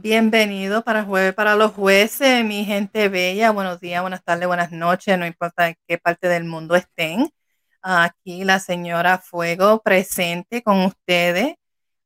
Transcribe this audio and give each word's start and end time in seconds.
Bienvenido 0.00 0.84
para 0.84 1.02
Jueves 1.02 1.34
para 1.34 1.56
los 1.56 1.72
Jueces, 1.72 2.44
mi 2.44 2.64
gente 2.64 3.08
bella. 3.08 3.50
Buenos 3.50 3.80
días, 3.80 4.00
buenas 4.00 4.22
tardes, 4.22 4.46
buenas 4.46 4.70
noches, 4.70 5.18
no 5.18 5.26
importa 5.26 5.66
en 5.66 5.76
qué 5.88 5.98
parte 5.98 6.28
del 6.28 6.44
mundo 6.44 6.76
estén. 6.76 7.28
Aquí 7.82 8.44
la 8.44 8.60
señora 8.60 9.18
Fuego 9.18 9.82
presente 9.82 10.62
con 10.62 10.84
ustedes. 10.84 11.56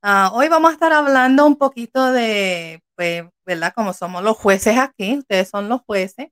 Uh, 0.03 0.33
hoy 0.33 0.49
vamos 0.49 0.71
a 0.71 0.73
estar 0.73 0.91
hablando 0.95 1.45
un 1.47 1.57
poquito 1.57 2.13
de, 2.13 2.83
pues, 2.95 3.25
¿verdad? 3.45 3.75
Como 3.77 3.93
somos 3.93 4.23
los 4.23 4.39
jueces 4.39 4.79
aquí, 4.79 5.19
ustedes 5.19 5.51
son 5.51 5.69
los 5.69 5.83
jueces, 5.83 6.29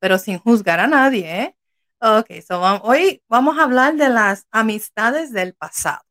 pero 0.00 0.18
sin 0.18 0.38
juzgar 0.40 0.80
a 0.80 0.88
nadie, 0.88 1.42
¿eh? 1.42 1.56
Ok, 2.00 2.42
so 2.44 2.60
hoy 2.82 3.22
vamos 3.28 3.56
a 3.56 3.62
hablar 3.62 3.94
de 3.94 4.08
las 4.08 4.46
amistades 4.50 5.30
del 5.32 5.54
pasado. 5.54 6.02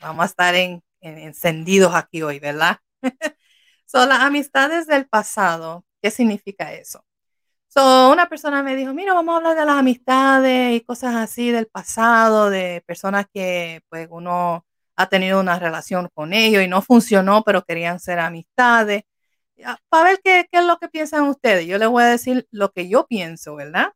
Vamos 0.00 0.22
a 0.22 0.26
estar 0.26 0.54
en, 0.54 0.84
en 1.00 1.18
encendidos 1.18 1.96
aquí 1.96 2.22
hoy, 2.22 2.38
¿verdad? 2.38 2.78
Son 3.92 4.08
las 4.08 4.20
amistades 4.20 4.86
del 4.86 5.08
pasado, 5.08 5.84
¿qué 6.00 6.12
significa 6.12 6.72
eso? 6.72 7.04
So, 7.66 8.12
una 8.12 8.28
persona 8.28 8.62
me 8.62 8.76
dijo, 8.76 8.94
mira, 8.94 9.14
vamos 9.14 9.34
a 9.34 9.36
hablar 9.38 9.56
de 9.56 9.64
las 9.64 9.78
amistades 9.78 10.76
y 10.76 10.80
cosas 10.82 11.16
así 11.16 11.50
del 11.50 11.66
pasado, 11.66 12.50
de 12.50 12.84
personas 12.86 13.26
que 13.34 13.82
pues 13.88 14.06
uno 14.12 14.64
ha 14.94 15.08
tenido 15.08 15.40
una 15.40 15.58
relación 15.58 16.08
con 16.14 16.32
ellos 16.32 16.62
y 16.62 16.68
no 16.68 16.82
funcionó, 16.82 17.42
pero 17.42 17.64
querían 17.64 17.98
ser 17.98 18.20
amistades. 18.20 19.02
Para 19.88 20.04
ver 20.04 20.20
qué, 20.22 20.46
qué 20.52 20.60
es 20.60 20.66
lo 20.66 20.78
que 20.78 20.88
piensan 20.88 21.24
ustedes. 21.24 21.66
Yo 21.66 21.76
les 21.78 21.88
voy 21.88 22.04
a 22.04 22.06
decir 22.06 22.46
lo 22.52 22.70
que 22.72 22.88
yo 22.88 23.08
pienso, 23.08 23.56
¿verdad? 23.56 23.92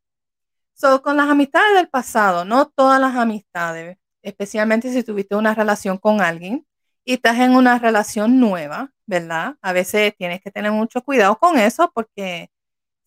So, 0.73 1.01
con 1.01 1.17
las 1.17 1.29
amistades 1.29 1.75
del 1.75 1.89
pasado, 1.89 2.45
no 2.45 2.67
todas 2.67 2.99
las 2.99 3.15
amistades, 3.15 3.97
especialmente 4.23 4.91
si 4.91 5.03
tuviste 5.03 5.35
una 5.37 5.55
relación 5.55 5.97
con 5.97 6.19
alguien 6.21 6.67
y 7.05 7.13
estás 7.13 7.39
en 7.39 7.55
una 7.55 7.79
relación 7.79 8.41
nueva, 8.41 8.91
¿verdad? 9.05 9.55
A 9.61 9.73
veces 9.73 10.15
tienes 10.17 10.41
que 10.41 10.51
tener 10.51 10.71
mucho 10.71 11.01
cuidado 11.03 11.37
con 11.37 11.57
eso 11.59 11.91
porque 11.93 12.49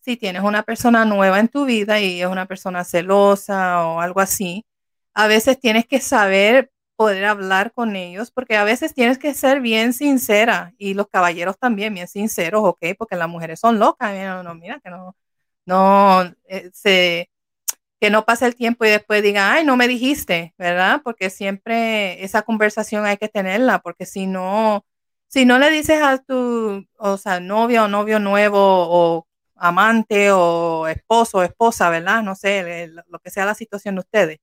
si 0.01 0.17
tienes 0.17 0.43
una 0.43 0.63
persona 0.63 1.05
nueva 1.05 1.39
en 1.39 1.49
tu 1.49 1.65
vida 1.65 1.99
y 1.99 2.21
es 2.21 2.27
una 2.27 2.45
persona 2.47 2.83
celosa 2.83 3.87
o 3.87 4.01
algo 4.01 4.21
así, 4.21 4.65
a 5.13 5.27
veces 5.27 5.59
tienes 5.59 5.87
que 5.87 5.99
saber 6.01 6.71
poder 6.95 7.25
hablar 7.25 7.71
con 7.73 7.95
ellos 7.95 8.31
porque 8.31 8.57
a 8.57 8.63
veces 8.65 8.93
tienes 8.93 9.17
que 9.17 9.33
ser 9.33 9.61
bien 9.61 9.93
sincera 9.93 10.73
y 10.77 10.93
los 10.95 11.07
caballeros 11.07 11.57
también 11.59 11.93
bien 11.93 12.07
sinceros, 12.07 12.61
¿ok? 12.63 12.79
Porque 12.97 13.15
las 13.15 13.29
mujeres 13.29 13.59
son 13.59 13.79
locas, 13.79 14.11
mira, 14.13 14.43
no, 14.43 14.55
mira 14.55 14.79
que 14.83 14.89
no, 14.89 15.15
no, 15.65 16.23
eh, 16.47 16.69
se, 16.73 17.29
que 17.99 18.09
no 18.09 18.25
pase 18.25 18.45
el 18.45 18.55
tiempo 18.55 18.85
y 18.85 18.89
después 18.89 19.21
diga, 19.23 19.53
ay, 19.53 19.65
no 19.65 19.75
me 19.77 19.87
dijiste, 19.87 20.53
¿verdad? 20.57 21.01
Porque 21.03 21.29
siempre 21.29 22.23
esa 22.23 22.43
conversación 22.43 23.05
hay 23.05 23.17
que 23.17 23.27
tenerla, 23.29 23.79
porque 23.79 24.05
si 24.05 24.25
no, 24.27 24.85
si 25.29 25.45
no 25.45 25.59
le 25.59 25.69
dices 25.69 26.01
a 26.01 26.17
tu, 26.19 26.85
o 26.97 27.17
sea, 27.17 27.39
novia 27.39 27.85
o 27.85 27.87
novio 27.87 28.19
nuevo 28.19 28.59
o 28.59 29.27
amante 29.55 30.31
o 30.31 30.87
esposo 30.87 31.39
o 31.39 31.43
esposa, 31.43 31.89
¿verdad? 31.89 32.23
No 32.23 32.35
sé, 32.35 32.87
lo 33.07 33.19
que 33.19 33.29
sea 33.31 33.45
la 33.45 33.55
situación 33.55 33.95
de 33.95 34.01
ustedes. 34.01 34.39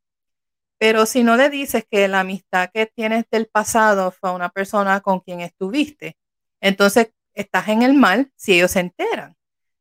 Pero 0.78 1.06
si 1.06 1.25
no 1.25 1.37
le 1.37 1.51
dices 1.51 1.84
que 1.91 2.09
la 2.09 2.20
amistad 2.20 2.70
que 2.73 2.87
tienes 2.87 3.25
del 3.31 3.47
pasado 3.47 4.11
fue 4.12 4.33
una 4.33 4.51
persona 4.51 5.01
con 5.01 5.20
quien 5.20 5.41
estuviste, 5.41 6.17
entonces 6.61 7.12
estás 7.34 7.69
en 7.69 7.83
el 7.83 7.95
mal 7.95 8.31
si 8.37 8.55
ellos 8.55 8.73
se 8.73 8.81
enteran, 8.81 9.37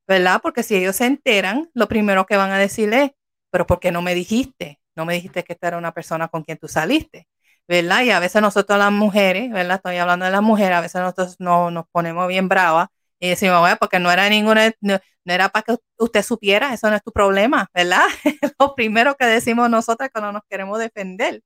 ¿verdad? 0.08 0.42
Porque 0.42 0.64
si 0.64 0.75
ellos 0.75 0.95
se 0.97 1.06
enteran, 1.06 1.69
lo 1.73 1.88
primero 1.88 2.25
que 2.25 2.38
van 2.38 2.52
a 2.52 2.58
decirle 2.59 3.03
es, 3.03 3.12
pero 3.52 3.67
¿por 3.67 3.80
qué 3.80 3.92
no 3.92 4.02
me 4.02 4.16
dijiste? 4.16 4.80
No 4.95 5.06
me 5.06 5.16
dijiste 5.16 5.44
que 5.44 5.53
esta 5.53 5.67
era 5.69 5.78
una 5.78 5.94
persona 5.94 6.30
con 6.30 6.44
quien 6.44 6.58
tú 6.58 6.67
saliste. 6.67 7.28
¿Verdad? 7.67 8.03
Y 8.03 8.11
a 8.11 8.19
veces 8.19 8.41
nosotros 8.41 8.77
las 8.80 8.91
mujeres, 8.91 9.52
¿verdad? 9.52 9.77
Estoy 9.77 9.97
hablando 9.97 10.25
de 10.25 10.31
las 10.31 10.41
mujeres, 10.41 10.77
a 10.77 10.81
veces 10.81 11.02
nosotros 11.02 11.35
no, 11.39 11.72
nos 11.72 11.85
ponemos 11.91 12.27
bien 12.27 12.47
bravas 12.47 12.89
y 13.19 13.30
decimos, 13.30 13.59
bueno, 13.59 13.77
porque 13.80 13.99
no 13.99 14.11
era 14.11 14.30
ninguna, 14.30 14.72
no, 14.81 14.99
era 15.25 15.49
para 15.49 15.63
que 15.63 15.77
usted 15.97 16.23
supiera, 16.23 16.73
eso 16.73 16.89
no 16.89 16.95
es 16.95 17.03
tu 17.03 17.11
problema, 17.11 17.67
¿verdad? 17.73 18.03
Lo 18.59 18.75
primero 18.75 19.16
que 19.16 19.25
decimos 19.25 19.69
nosotras 19.69 20.09
cuando 20.13 20.31
nos 20.31 20.44
queremos 20.50 20.79
defender. 20.79 21.41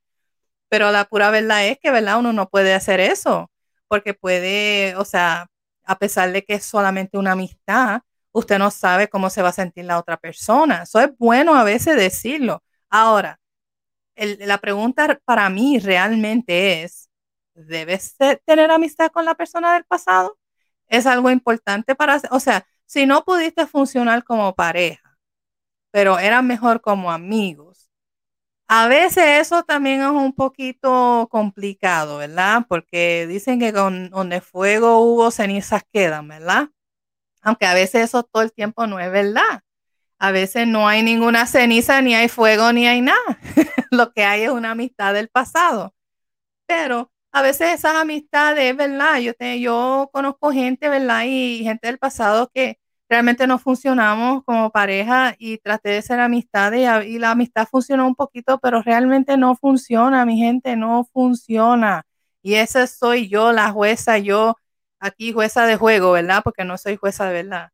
Pero 0.69 0.91
la 0.91 1.05
pura 1.05 1.31
verdad 1.31 1.65
es 1.67 1.79
que, 1.79 1.91
¿verdad? 1.91 2.19
Uno 2.19 2.33
no 2.33 2.49
puede 2.49 2.73
hacer 2.73 2.99
eso, 2.99 3.51
porque 3.87 4.13
puede, 4.13 4.95
o 4.97 5.05
sea, 5.05 5.47
a 5.85 5.97
pesar 5.99 6.31
de 6.31 6.43
que 6.45 6.55
es 6.55 6.65
solamente 6.65 7.17
una 7.17 7.33
amistad, 7.33 8.01
usted 8.31 8.59
no 8.59 8.71
sabe 8.71 9.09
cómo 9.09 9.29
se 9.29 9.41
va 9.41 9.49
a 9.49 9.53
sentir 9.53 9.85
la 9.85 9.99
otra 9.99 10.17
persona. 10.17 10.83
Eso 10.83 10.99
es 10.99 11.09
bueno 11.17 11.55
a 11.55 11.63
veces 11.63 11.95
decirlo. 11.97 12.63
Ahora, 12.89 13.39
la 14.19 14.57
pregunta 14.59 15.19
para 15.25 15.49
mí 15.49 15.79
realmente 15.79 16.83
es, 16.83 17.09
¿debes 17.53 18.15
tener 18.45 18.71
amistad 18.71 19.11
con 19.11 19.25
la 19.25 19.35
persona 19.35 19.73
del 19.73 19.85
pasado? 19.85 20.37
Es 20.87 21.05
algo 21.05 21.29
importante 21.31 21.95
para, 21.95 22.21
o 22.31 22.39
sea, 22.39 22.65
si 22.85 23.05
no 23.05 23.23
pudiste 23.23 23.67
funcionar 23.67 24.23
como 24.23 24.55
pareja, 24.55 25.17
pero 25.91 26.19
era 26.19 26.41
mejor 26.41 26.81
como 26.81 27.11
amigos. 27.11 27.89
A 28.67 28.87
veces 28.87 29.41
eso 29.41 29.63
también 29.63 30.01
es 30.01 30.09
un 30.09 30.33
poquito 30.33 31.27
complicado, 31.31 32.17
¿verdad? 32.19 32.65
Porque 32.69 33.27
dicen 33.27 33.59
que 33.59 33.73
con 33.73 34.09
donde 34.11 34.41
fuego 34.41 34.99
hubo, 34.99 35.31
cenizas 35.31 35.83
quedan, 35.91 36.27
¿verdad? 36.27 36.69
Aunque 37.41 37.65
a 37.65 37.73
veces 37.73 38.05
eso 38.05 38.23
todo 38.23 38.43
el 38.43 38.53
tiempo 38.53 38.87
no 38.87 38.99
es 38.99 39.11
verdad 39.11 39.63
a 40.19 40.31
veces 40.31 40.67
no 40.67 40.87
hay 40.87 41.03
ninguna 41.03 41.47
ceniza, 41.47 42.01
ni 42.01 42.15
hay 42.15 42.27
fuego, 42.29 42.73
ni 42.73 42.87
hay 42.87 43.01
nada. 43.01 43.39
Lo 43.91 44.11
que 44.13 44.23
hay 44.25 44.43
es 44.43 44.49
una 44.51 44.71
amistad 44.71 45.13
del 45.13 45.29
pasado. 45.29 45.95
Pero 46.67 47.11
a 47.31 47.41
veces 47.41 47.73
esas 47.73 47.95
amistades, 47.95 48.75
¿verdad? 48.75 49.19
Yo, 49.19 49.33
te, 49.33 49.59
yo 49.59 50.09
conozco 50.13 50.51
gente, 50.51 50.89
¿verdad? 50.89 51.23
Y 51.25 51.63
gente 51.63 51.87
del 51.87 51.99
pasado 51.99 52.51
que 52.53 52.79
realmente 53.09 53.47
no 53.47 53.59
funcionamos 53.59 54.43
como 54.45 54.71
pareja 54.71 55.35
y 55.39 55.57
traté 55.59 55.89
de 55.89 56.01
ser 56.01 56.19
amistades 56.19 56.81
y, 57.05 57.15
y 57.15 57.19
la 57.19 57.31
amistad 57.31 57.67
funcionó 57.69 58.07
un 58.07 58.15
poquito, 58.15 58.59
pero 58.59 58.81
realmente 58.83 59.37
no 59.37 59.55
funciona, 59.55 60.25
mi 60.25 60.37
gente, 60.37 60.75
no 60.75 61.05
funciona. 61.13 62.05
Y 62.41 62.55
esa 62.55 62.87
soy 62.87 63.29
yo, 63.29 63.51
la 63.51 63.71
jueza, 63.71 64.17
yo 64.19 64.55
aquí 64.99 65.31
jueza 65.33 65.65
de 65.65 65.77
juego, 65.77 66.11
¿verdad? 66.11 66.41
Porque 66.43 66.63
no 66.65 66.77
soy 66.77 66.95
jueza 66.97 67.25
de 67.25 67.33
verdad. 67.33 67.69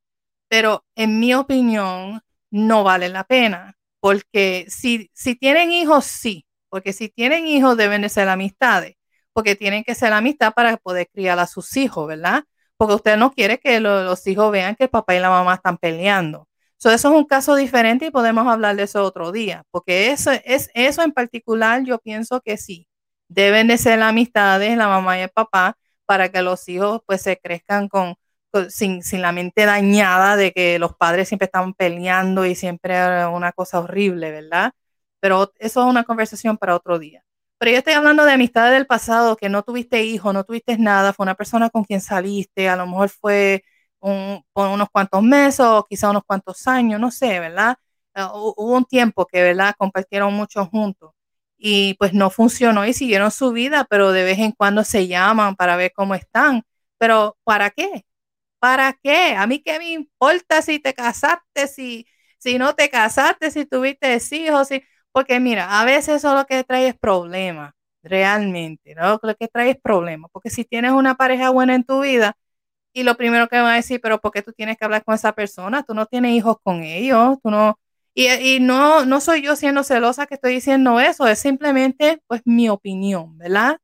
Pero 0.47 0.85
en 0.95 1.19
mi 1.19 1.33
opinión, 1.33 2.21
no 2.55 2.83
vale 2.83 3.09
la 3.09 3.23
pena. 3.25 3.75
Porque 3.99 4.65
si, 4.69 5.09
si 5.13 5.35
tienen 5.35 5.71
hijos, 5.71 6.05
sí. 6.05 6.45
Porque 6.69 6.93
si 6.93 7.09
tienen 7.09 7.47
hijos, 7.47 7.77
deben 7.77 8.01
de 8.01 8.09
ser 8.09 8.29
amistades. 8.29 8.95
Porque 9.33 9.55
tienen 9.55 9.83
que 9.83 9.95
ser 9.95 10.13
amistad 10.13 10.53
para 10.53 10.77
poder 10.77 11.07
criar 11.11 11.39
a 11.39 11.47
sus 11.47 11.75
hijos, 11.77 12.07
¿verdad? 12.07 12.43
Porque 12.77 12.95
usted 12.95 13.17
no 13.17 13.31
quiere 13.31 13.59
que 13.59 13.79
los 13.79 14.25
hijos 14.27 14.51
vean 14.51 14.75
que 14.75 14.85
el 14.85 14.89
papá 14.89 15.15
y 15.15 15.19
la 15.19 15.29
mamá 15.29 15.55
están 15.55 15.77
peleando. 15.77 16.47
eso 16.79 16.91
es 16.91 17.05
un 17.05 17.25
caso 17.25 17.55
diferente 17.55 18.07
y 18.07 18.11
podemos 18.11 18.47
hablar 18.47 18.75
de 18.75 18.83
eso 18.83 19.03
otro 19.03 19.31
día. 19.31 19.63
Porque 19.71 20.11
eso, 20.11 20.31
es, 20.45 20.69
eso 20.73 21.01
en 21.03 21.11
particular 21.11 21.83
yo 21.83 21.99
pienso 21.99 22.41
que 22.41 22.57
sí. 22.57 22.87
Deben 23.27 23.67
de 23.67 23.77
ser 23.77 24.01
amistades, 24.01 24.77
la 24.77 24.87
mamá 24.87 25.17
y 25.19 25.21
el 25.23 25.29
papá, 25.29 25.77
para 26.05 26.29
que 26.29 26.41
los 26.41 26.67
hijos 26.69 27.01
pues 27.07 27.21
se 27.21 27.37
crezcan 27.37 27.89
con, 27.89 28.15
sin, 28.69 29.01
la 29.21 29.31
mente 29.31 29.65
dañada 29.65 30.35
de 30.35 30.51
que 30.51 30.79
los 30.79 30.95
padres 30.95 31.27
siempre 31.27 31.45
estaban 31.45 31.73
peleando 31.73 32.45
y 32.45 32.55
siempre 32.55 32.95
era 32.95 33.29
una 33.29 33.51
cosa 33.51 33.79
horrible, 33.79 34.31
¿verdad? 34.31 34.73
Pero 35.19 35.51
eso 35.59 35.81
es 35.81 35.87
una 35.87 36.03
conversación 36.03 36.57
para 36.57 36.75
otro 36.75 36.99
día. 36.99 37.23
Pero 37.57 37.71
yo 37.71 37.77
estoy 37.77 37.93
hablando 37.93 38.25
de 38.25 38.33
amistades 38.33 38.73
del 38.73 38.85
pasado, 38.85 39.37
que 39.37 39.49
no 39.49 39.63
tuviste 39.63 40.03
hijos, 40.03 40.33
no 40.33 40.43
tuviste 40.43 40.77
nada, 40.77 41.13
fue 41.13 41.23
una 41.23 41.35
persona 41.35 41.69
con 41.69 41.83
quien 41.85 42.01
saliste, 42.01 42.69
a 42.69 42.75
lo 42.75 42.85
mejor 42.87 43.09
fue 43.09 43.63
un, 43.99 44.43
por 44.53 44.69
unos 44.69 44.89
cuantos 44.91 45.23
meses 45.23 45.61
o 45.61 45.85
quizá 45.89 46.09
unos 46.09 46.23
cuantos 46.25 46.67
años, 46.67 46.99
no 46.99 47.11
sé, 47.11 47.39
¿verdad? 47.39 47.77
Uh, 48.15 48.53
hubo 48.57 48.75
un 48.77 48.85
tiempo 48.85 49.25
que, 49.25 49.41
¿verdad? 49.43 49.75
Compartieron 49.77 50.33
mucho 50.33 50.65
juntos 50.65 51.11
y 51.57 51.95
pues 51.95 52.13
no 52.13 52.29
funcionó 52.29 52.85
y 52.85 52.93
siguieron 52.93 53.31
su 53.31 53.51
vida, 53.51 53.85
pero 53.89 54.11
de 54.11 54.23
vez 54.23 54.39
en 54.39 54.51
cuando 54.51 54.83
se 54.83 55.07
llaman 55.07 55.55
para 55.55 55.75
ver 55.75 55.91
cómo 55.95 56.15
están. 56.15 56.63
Pero 56.97 57.37
¿para 57.43 57.69
qué? 57.71 58.05
¿Para 58.65 58.93
qué? 59.03 59.35
A 59.35 59.45
mí 59.45 59.61
qué 59.61 59.77
me 59.77 59.91
importa 59.91 60.63
si 60.63 60.79
te 60.79 60.95
casaste, 60.95 61.67
si, 61.67 62.07
si 62.39 62.57
no 62.57 62.73
te 62.73 62.89
casaste, 62.89 63.51
si 63.51 63.67
tuviste 63.67 64.17
hijos, 64.31 64.69
si, 64.69 64.81
porque 65.11 65.39
mira, 65.39 65.79
a 65.79 65.85
veces 65.85 66.15
eso 66.15 66.33
lo 66.33 66.45
que 66.47 66.63
trae 66.63 66.87
es 66.87 66.95
problemas, 66.97 67.73
realmente, 68.01 68.95
¿no? 68.95 69.19
Lo 69.21 69.35
que 69.35 69.47
trae 69.49 69.69
es 69.69 69.77
problemas, 69.79 70.31
porque 70.33 70.49
si 70.49 70.65
tienes 70.65 70.93
una 70.93 71.13
pareja 71.13 71.51
buena 71.51 71.75
en 71.75 71.83
tu 71.83 72.01
vida 72.01 72.35
y 72.93 73.03
lo 73.03 73.17
primero 73.17 73.47
que 73.49 73.57
van 73.57 73.73
a 73.73 73.75
decir, 73.75 74.01
pero 74.01 74.19
¿por 74.21 74.31
qué 74.31 74.41
tú 74.41 74.51
tienes 74.53 74.77
que 74.77 74.85
hablar 74.85 75.03
con 75.03 75.13
esa 75.15 75.33
persona? 75.33 75.83
Tú 75.83 75.93
no 75.93 76.07
tienes 76.07 76.31
hijos 76.33 76.57
con 76.63 76.83
ellos, 76.83 77.37
tú 77.43 77.51
no, 77.51 77.79
y, 78.15 78.29
y, 78.29 78.59
no, 78.61 79.05
no 79.05 79.21
soy 79.21 79.43
yo 79.43 79.55
siendo 79.55 79.83
celosa 79.83 80.25
que 80.27 80.35
estoy 80.35 80.55
diciendo 80.55 80.99
eso, 80.99 81.27
es 81.27 81.39
simplemente 81.39 82.23
pues 82.27 82.41
mi 82.45 82.69
opinión, 82.69 83.37
¿verdad? 83.37 83.77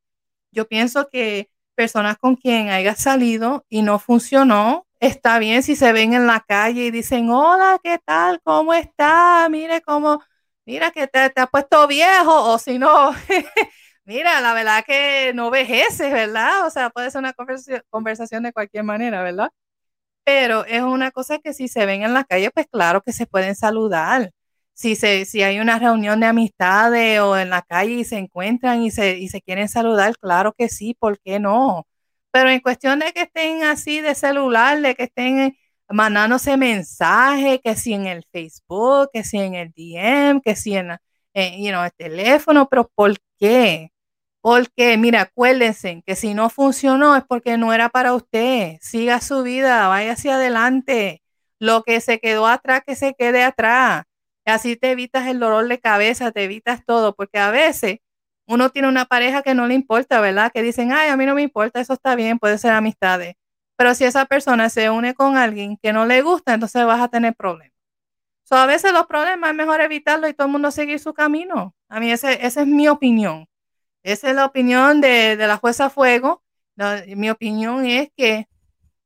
Yo 0.51 0.67
pienso 0.67 1.09
que 1.09 1.50
personas 1.81 2.15
con 2.19 2.35
quien 2.35 2.69
haya 2.69 2.93
salido 2.95 3.65
y 3.67 3.81
no 3.81 3.97
funcionó, 3.97 4.85
está 4.99 5.39
bien 5.39 5.63
si 5.63 5.75
se 5.75 5.91
ven 5.93 6.13
en 6.13 6.27
la 6.27 6.41
calle 6.41 6.85
y 6.85 6.91
dicen, 6.91 7.31
hola, 7.31 7.79
¿qué 7.83 7.97
tal? 7.97 8.39
¿Cómo 8.43 8.71
está? 8.75 9.47
Mire 9.49 9.81
cómo, 9.81 10.21
mira 10.63 10.91
que 10.91 11.07
te, 11.07 11.31
te 11.31 11.41
ha 11.41 11.47
puesto 11.47 11.87
viejo, 11.87 12.51
o 12.51 12.59
si 12.59 12.77
no, 12.77 13.11
mira, 14.05 14.41
la 14.41 14.53
verdad 14.53 14.83
que 14.85 15.31
no 15.33 15.49
vejeces, 15.49 16.13
¿verdad? 16.13 16.67
O 16.67 16.69
sea, 16.69 16.91
puede 16.91 17.09
ser 17.09 17.17
una 17.17 17.33
conversación 17.89 18.43
de 18.43 18.53
cualquier 18.53 18.83
manera, 18.83 19.23
¿verdad? 19.23 19.49
Pero 20.23 20.65
es 20.65 20.83
una 20.83 21.09
cosa 21.11 21.39
que 21.39 21.53
si 21.53 21.67
se 21.67 21.87
ven 21.87 22.03
en 22.03 22.13
la 22.13 22.25
calle, 22.25 22.51
pues 22.51 22.67
claro 22.71 23.01
que 23.01 23.11
se 23.11 23.25
pueden 23.25 23.55
saludar. 23.55 24.31
Si, 24.73 24.95
se, 24.95 25.25
si 25.25 25.43
hay 25.43 25.59
una 25.59 25.77
reunión 25.79 26.19
de 26.19 26.25
amistades 26.27 27.19
o 27.19 27.37
en 27.37 27.49
la 27.51 27.61
calle 27.61 27.93
y 27.93 28.03
se 28.03 28.17
encuentran 28.17 28.81
y 28.81 28.91
se, 28.91 29.17
y 29.19 29.27
se 29.29 29.41
quieren 29.41 29.69
saludar, 29.69 30.15
claro 30.19 30.53
que 30.57 30.69
sí, 30.69 30.95
¿por 30.99 31.19
qué 31.19 31.39
no? 31.39 31.87
Pero 32.31 32.49
en 32.49 32.61
cuestión 32.61 32.99
de 32.99 33.11
que 33.13 33.23
estén 33.23 33.63
así 33.63 34.01
de 34.01 34.15
celular, 34.15 34.81
de 34.81 34.95
que 34.95 35.03
estén 35.03 35.55
mandándose 35.89 36.57
mensajes, 36.57 37.59
que 37.63 37.75
si 37.75 37.93
en 37.93 38.07
el 38.07 38.23
Facebook, 38.31 39.09
que 39.13 39.23
si 39.23 39.37
en 39.39 39.53
el 39.55 39.71
DM, 39.75 40.41
que 40.41 40.55
si 40.55 40.75
en 40.75 40.97
you 41.35 41.69
know, 41.69 41.83
el 41.83 41.91
teléfono, 41.97 42.67
pero 42.69 42.89
¿por 42.95 43.15
qué? 43.39 43.91
Porque, 44.41 44.97
mira, 44.97 45.21
acuérdense 45.21 46.03
que 46.05 46.15
si 46.15 46.33
no 46.33 46.49
funcionó 46.49 47.15
es 47.15 47.23
porque 47.27 47.57
no 47.57 47.73
era 47.73 47.89
para 47.89 48.13
usted. 48.15 48.77
Siga 48.81 49.21
su 49.21 49.43
vida, 49.43 49.87
vaya 49.87 50.13
hacia 50.13 50.35
adelante. 50.35 51.21
Lo 51.59 51.83
que 51.83 52.01
se 52.01 52.19
quedó 52.19 52.47
atrás, 52.47 52.81
que 52.85 52.95
se 52.95 53.13
quede 53.13 53.43
atrás. 53.43 54.03
Así 54.45 54.75
te 54.75 54.91
evitas 54.91 55.27
el 55.27 55.39
dolor 55.39 55.67
de 55.67 55.79
cabeza, 55.79 56.31
te 56.31 56.43
evitas 56.43 56.83
todo, 56.85 57.15
porque 57.15 57.39
a 57.39 57.51
veces 57.51 57.99
uno 58.47 58.69
tiene 58.69 58.87
una 58.89 59.05
pareja 59.05 59.43
que 59.43 59.53
no 59.53 59.67
le 59.67 59.75
importa, 59.75 60.19
¿verdad? 60.21 60.51
Que 60.53 60.61
dicen, 60.61 60.91
ay, 60.91 61.09
a 61.09 61.17
mí 61.17 61.25
no 61.25 61.35
me 61.35 61.41
importa, 61.43 61.79
eso 61.79 61.93
está 61.93 62.15
bien, 62.15 62.39
puede 62.39 62.57
ser 62.57 62.71
amistades. 62.71 63.35
Pero 63.77 63.95
si 63.95 64.03
esa 64.05 64.25
persona 64.25 64.69
se 64.69 64.89
une 64.89 65.13
con 65.13 65.37
alguien 65.37 65.77
que 65.81 65.93
no 65.93 66.05
le 66.05 66.21
gusta, 66.21 66.53
entonces 66.53 66.85
vas 66.85 67.01
a 67.01 67.07
tener 67.07 67.35
problemas. 67.35 67.73
So, 68.43 68.55
a 68.57 68.65
veces 68.65 68.91
los 68.93 69.07
problemas 69.07 69.51
es 69.51 69.55
mejor 69.55 69.81
evitarlo 69.81 70.27
y 70.27 70.33
todo 70.33 70.47
el 70.47 70.51
mundo 70.51 70.71
seguir 70.71 70.99
su 70.99 71.13
camino. 71.13 71.75
A 71.87 71.99
mí 71.99 72.11
ese, 72.11 72.45
esa 72.45 72.61
es 72.61 72.67
mi 72.67 72.87
opinión. 72.89 73.47
Esa 74.03 74.29
es 74.29 74.35
la 74.35 74.45
opinión 74.45 75.01
de, 75.01 75.35
la 75.37 75.57
jueza 75.57 75.89
Fuego. 75.89 76.43
mi 77.15 77.29
opinión 77.29 77.85
es 77.85 78.09
que 78.15 78.47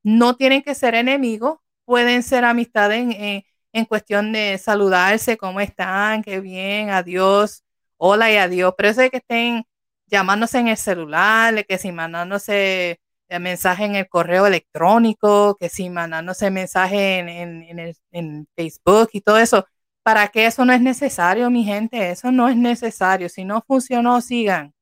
no 0.04 0.36
tienen 0.36 0.64
que 0.64 0.76
ser 0.76 0.96
enemigos, 0.96 1.60
pueden 1.86 2.24
ser 2.24 2.46
amistades 2.46 3.06
en, 3.18 3.44
cuestión 3.84 4.32
de 4.32 4.58
saludarse, 4.58 5.36
cómo 5.36 5.60
están, 5.60 6.24
qué 6.24 6.40
bien, 6.40 6.90
adiós, 6.92 7.66
hola 7.98 8.32
y 8.32 8.38
adiós. 8.38 8.74
Pero 8.78 8.90
eso 8.90 9.02
que 9.12 9.18
estén 9.18 9.66
llamándose 10.08 10.60
en 10.60 10.70
el 10.70 10.78
celular, 10.78 11.66
que 11.66 11.78
si 11.78 11.92
mandándose 11.92 13.02
mensaje 13.42 13.84
en 13.84 13.96
el 13.96 14.08
correo 14.08 14.48
electrónico, 14.48 15.58
que 15.60 15.68
si 15.68 15.90
mandándose 15.90 16.50
mensaje 16.52 17.20
en, 17.20 17.28
en, 17.28 17.80
en, 17.80 17.96
en 18.12 18.48
Facebook 18.56 19.10
y 19.12 19.20
todo 19.20 19.38
eso, 19.38 19.66
¿para 20.04 20.30
qué 20.30 20.46
eso 20.46 20.64
no 20.64 20.72
es 20.72 20.80
necesario, 20.82 21.50
mi 21.50 21.66
gente? 21.66 22.12
Eso 22.12 22.32
no 22.32 22.48
es 22.48 22.56
necesario. 22.56 23.28
Si 23.28 23.44
no 23.44 23.62
funcionó, 23.68 24.22
sigan 24.22 24.76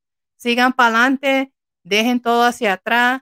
sigan 0.44 0.74
para 0.74 0.90
adelante, 0.90 1.54
dejen 1.84 2.22
todo 2.22 2.44
hacia 2.44 2.74
atrás, 2.74 3.22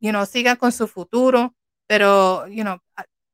you 0.00 0.10
know, 0.10 0.24
sigan 0.24 0.56
con 0.56 0.72
su 0.72 0.88
futuro, 0.88 1.54
pero, 1.86 2.48
you 2.48 2.62
know, 2.62 2.78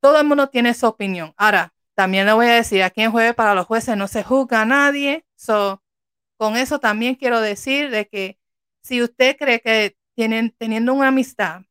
todo 0.05 0.19
el 0.19 0.27
mundo 0.27 0.49
tiene 0.49 0.75
su 0.75 0.85
opinión. 0.85 1.33
Ahora, 1.35 1.73
también 1.95 2.27
le 2.27 2.33
voy 2.33 2.45
a 2.45 2.53
decir, 2.53 2.83
aquí 2.83 3.01
en 3.01 3.11
Jueves 3.11 3.33
para 3.33 3.55
los 3.55 3.65
Jueces 3.65 3.97
no 3.97 4.07
se 4.07 4.21
juzga 4.23 4.61
a 4.61 4.65
nadie, 4.65 5.25
so, 5.35 5.81
con 6.37 6.57
eso 6.57 6.77
también 6.77 7.15
quiero 7.15 7.41
decir 7.41 7.89
de 7.89 8.07
que 8.07 8.37
si 8.83 9.01
usted 9.01 9.35
cree 9.35 9.61
que 9.61 9.97
tienen, 10.13 10.53
teniendo 10.59 10.93
una 10.93 11.07
amistad, 11.07 11.63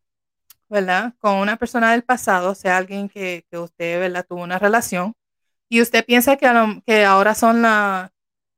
¿verdad? 0.69 1.15
Con 1.21 1.37
una 1.37 1.57
persona 1.57 1.93
del 1.93 2.03
pasado, 2.03 2.57
sea, 2.57 2.77
alguien 2.77 3.09
que, 3.09 3.47
usted. 3.53 4.13
Tuvo 4.29 4.43
una 4.43 4.59
relación, 4.59 5.15
y 5.69 5.81
usted 5.81 6.05
piensa 6.05 6.37
que, 6.37 6.83
que 6.85 7.05
ahora 7.05 7.37
son 7.37 7.63
la, 7.63 8.13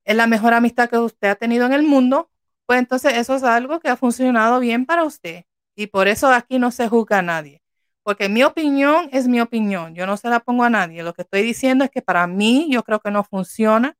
es 0.05 0.17
la 0.17 0.27
mejor 0.27 0.55
amistad 0.55 0.89
que 0.89 0.97
usted 0.97 1.29
ha 1.29 1.35
tenido 1.35 1.67
en 1.67 1.75
el 1.75 1.83
mundo, 1.83 2.31
pues 2.65 2.79
entonces 2.79 3.13
eso 3.19 3.35
es 3.37 3.43
algo 3.43 3.79
que 3.81 3.91
ha 3.91 3.97
funcionado 3.99 4.59
bien 4.59 4.87
para 4.87 5.05
usted. 5.05 5.45
Y 5.75 5.89
por 5.89 6.09
eso 6.09 6.29
aquí 6.33 6.59
no 6.59 6.71
se 6.71 6.89
juzga 6.89 7.19
a 7.19 7.23
nadie. 7.23 7.61
Porque 8.07 8.29
mi 8.29 8.45
opinión 8.45 9.09
es 9.11 9.27
mi 9.27 9.41
opinión. 9.41 9.97
Yo 9.97 10.07
no 10.07 10.17
se 10.17 10.29
la 10.29 10.39
pongo 10.39 10.63
a 10.63 10.71
nadie. 10.71 11.03
Lo 11.03 11.13
que 11.13 11.23
estoy 11.23 11.43
diciendo 11.43 11.85
es 11.85 11.91
que 11.91 12.03
para 12.03 12.29
mí 12.29 12.69
yo 12.71 12.85
creo 12.85 13.01
que 13.01 13.11
no 13.11 13.25
funciona. 13.25 13.97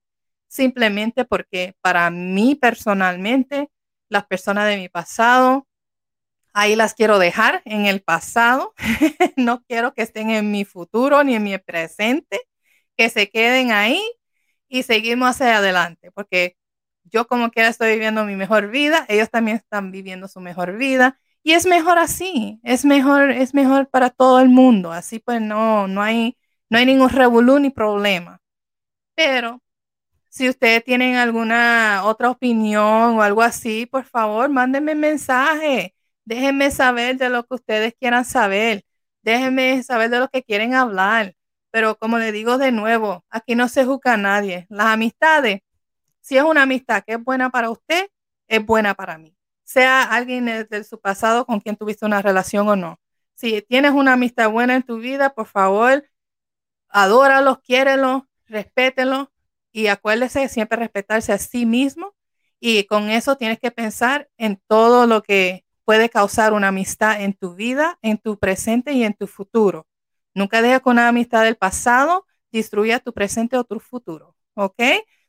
Simplemente 0.47 1.25
porque 1.25 1.75
para 1.81 2.09
mí 2.11 2.55
personalmente, 2.55 3.69
las 4.09 4.25
personas 4.27 4.69
de 4.69 4.77
mi 4.77 4.89
pasado, 4.89 5.67
ahí 6.53 6.77
las 6.77 6.95
quiero 6.95 7.19
dejar 7.19 7.63
en 7.65 7.87
el 7.87 8.01
pasado. 8.01 8.75
no 9.37 9.65
quiero 9.65 9.93
que 9.93 10.03
estén 10.03 10.31
en 10.31 10.53
mi 10.53 10.65
futuro 10.65 11.25
ni 11.25 11.35
en 11.35 11.43
mi 11.43 11.59
presente. 11.59 12.43
Que 12.97 13.11
se 13.11 13.29
queden 13.29 13.73
ahí 13.73 14.01
y 14.69 14.85
seguimos 14.85 15.31
hacia 15.31 15.57
adelante. 15.57 16.13
Porque 16.13 16.57
yo 17.03 17.27
como 17.27 17.51
quiera 17.51 17.71
estoy 17.71 17.95
viviendo 17.95 18.25
mi 18.25 18.37
mejor 18.37 18.71
vida, 18.71 19.05
ellos 19.09 19.31
también 19.31 19.57
están 19.57 19.91
viviendo 19.91 20.29
su 20.29 20.41
mejor 20.41 20.77
vida 20.79 21.19
y 21.47 21.53
es 21.55 21.67
mejor 21.67 21.99
así, 21.99 22.61
es 22.65 22.85
mejor, 22.85 23.31
es 23.31 23.55
mejor 23.55 23.89
para 23.89 24.11
todo 24.11 24.41
el 24.41 24.49
mundo, 24.49 24.93
así 24.93 25.21
pues 25.21 25.41
no, 25.41 25.87
no 25.89 26.03
hay, 26.03 26.37
no 26.71 26.79
hay 26.79 26.87
ningún 26.87 27.11
revolú 27.11 27.59
ni 27.61 27.71
problema. 27.71 28.41
Pero 29.15 29.63
si 30.31 30.49
ustedes 30.49 30.85
tienen 30.85 31.17
alguna 31.17 32.03
otra 32.05 32.31
opinión 32.31 33.19
o 33.19 33.23
algo 33.23 33.43
así, 33.43 33.87
por 33.87 34.05
favor, 34.05 34.51
mándenme 34.51 34.95
mensaje, 34.97 35.95
déjenme 36.25 36.71
saber 36.73 37.19
de 37.19 37.31
lo 37.31 37.45
que 37.47 37.57
ustedes 37.57 37.95
quieran 38.01 38.25
saber, 38.25 38.85
déjenme 39.23 39.83
saber 39.85 40.11
de 40.11 40.21
lo 40.21 40.29
que 40.29 40.43
quieren 40.45 40.75
hablar. 40.75 41.35
Pero 41.71 41.97
como 41.99 42.19
le 42.19 42.33
digo 42.33 42.59
de 42.59 42.73
nuevo, 42.73 43.25
aquí 43.31 43.55
no 43.55 43.69
se 43.69 43.85
juzga 43.85 44.15
a 44.15 44.17
nadie. 44.19 44.67
Las 44.71 44.89
amistades 44.89 45.61
si 46.23 46.37
es 46.39 46.45
una 46.45 46.63
amistad 46.63 47.05
que 47.07 47.15
es 47.15 47.25
buena 47.25 47.51
para 47.51 47.71
usted, 47.71 48.09
es 48.49 48.67
buena 48.67 48.95
para 48.95 49.19
mí. 49.19 49.36
Sea 49.67 50.05
alguien 50.05 50.47
de, 50.47 50.85
su 50.85 51.01
pasado 51.01 51.45
con 51.45 51.61
quien 51.61 51.77
tuviste 51.77 52.07
una 52.07 52.23
relación 52.23 52.69
o 52.69 52.77
no. 52.77 53.01
Si 53.35 53.63
tienes 53.63 53.93
una 53.93 54.15
amistad 54.15 54.51
buena 54.51 54.77
en 54.77 54.83
tu 54.83 54.99
vida, 54.99 55.35
por 55.35 55.47
favor, 55.47 56.09
adóralos, 56.89 57.59
quiérelos, 57.61 58.23
respétenlos 58.47 59.29
y 59.73 59.89
acuérdese 59.89 60.49
siempre 60.49 60.79
respetarse 60.79 61.33
a 61.33 61.39
sí 61.39 61.67
mismo. 61.67 62.15
Y 62.61 62.85
con 62.85 63.11
eso 63.11 63.37
tienes 63.37 63.59
que 63.59 63.71
pensar 63.71 64.31
en 64.39 64.63
todo 64.69 65.07
lo 65.07 65.23
que 65.23 65.67
puede 65.85 66.09
causar 66.09 66.53
una 66.53 66.69
amistad 66.69 67.21
en 67.21 67.35
tu 67.35 67.55
vida, 67.55 67.99
en 68.03 68.19
tu 68.19 68.39
presente 68.39 68.93
y 68.93 69.05
en 69.05 69.15
tu 69.15 69.27
futuro. 69.27 69.87
Nunca 70.35 70.63
dejes 70.63 70.81
que 70.83 70.89
una 70.89 71.09
amistad 71.09 71.45
del 71.45 71.57
pasado 71.57 72.27
destruya 72.53 73.01
tu 73.01 73.13
presente 73.13 73.57
o 73.57 73.65
tu 73.65 73.81
futuro. 73.81 74.37
¿Ok? 74.55 74.81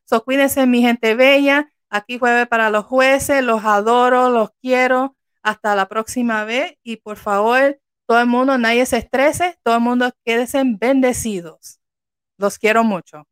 So, 0.06 0.24
cuídense, 0.24 0.66
mi 0.68 0.81
gente 0.81 1.16
bella. 1.16 1.72
Aquí 1.89 2.18
jueves 2.19 2.48
para 2.48 2.69
los 2.69 2.86
jueces. 2.86 3.44
Los 3.44 3.63
adoro, 3.66 4.30
los 4.30 4.50
quiero. 4.62 5.16
Hasta 5.44 5.75
la 5.75 5.88
próxima 5.88 6.44
vez. 6.45 6.75
Y 6.84 6.98
por 6.98 7.18
favor, 7.18 7.80
todo 8.07 8.19
el 8.19 8.28
mundo, 8.28 8.57
nadie 8.57 8.86
se 8.86 8.98
estrese. 8.98 9.57
Todo 9.63 9.75
el 9.75 9.81
mundo 9.81 10.12
quédense 10.25 10.64
bendecidos. 10.66 11.80
Los 12.38 12.59
quiero 12.59 12.83
mucho. 12.83 13.26